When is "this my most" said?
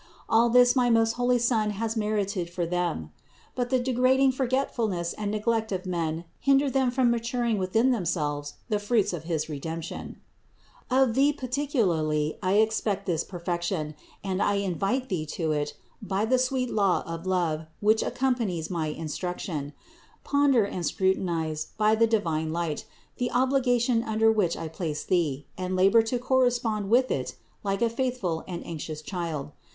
0.49-1.11